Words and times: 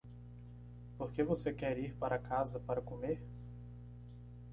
Por 0.97 1.11
que 1.11 1.21
você 1.23 1.53
quer 1.53 1.77
ir 1.77 1.93
para 1.93 2.17
casa 2.17 2.59
para 2.59 2.81
comer? 2.81 3.21